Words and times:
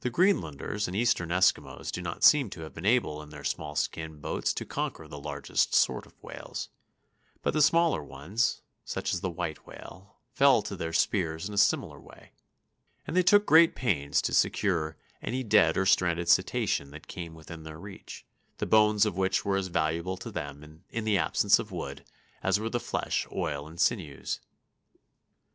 The 0.00 0.10
Greenlanders 0.10 0.86
and 0.86 0.94
Eastern 0.94 1.30
Eskimos 1.30 1.90
do 1.90 2.02
not 2.02 2.22
seem 2.22 2.50
to 2.50 2.60
have 2.60 2.74
been 2.74 2.84
able 2.84 3.22
in 3.22 3.30
their 3.30 3.42
small 3.42 3.74
skin 3.74 4.20
boats 4.20 4.52
to 4.52 4.66
conquer 4.66 5.08
the 5.08 5.18
largest 5.18 5.74
sort 5.74 6.04
of 6.04 6.22
whales, 6.22 6.68
but 7.40 7.54
the 7.54 7.62
smaller 7.62 8.02
ones, 8.04 8.60
such 8.84 9.14
as 9.14 9.22
the 9.22 9.30
white 9.30 9.66
whale, 9.66 10.18
fell 10.34 10.60
to 10.60 10.76
their 10.76 10.92
spears 10.92 11.48
in 11.48 11.54
a 11.54 11.56
similar 11.56 11.98
way; 11.98 12.32
and 13.06 13.16
they 13.16 13.22
took 13.22 13.46
great 13.46 13.74
pains 13.74 14.20
to 14.20 14.34
secure 14.34 14.98
any 15.22 15.42
dead 15.42 15.78
or 15.78 15.86
stranded 15.86 16.28
cetacean 16.28 16.90
that 16.90 17.06
came 17.06 17.32
within 17.32 17.62
their 17.62 17.78
reach, 17.80 18.26
the 18.58 18.66
bones 18.66 19.06
of 19.06 19.16
which 19.16 19.42
were 19.42 19.56
as 19.56 19.68
valuable 19.68 20.18
to 20.18 20.30
them, 20.30 20.84
in 20.90 21.04
the 21.04 21.16
absence 21.16 21.58
of 21.58 21.72
wood, 21.72 22.04
as 22.42 22.60
were 22.60 22.68
the 22.68 22.78
flesh, 22.78 23.26
oil, 23.32 23.66
and 23.66 23.80
sinews. 23.80 24.40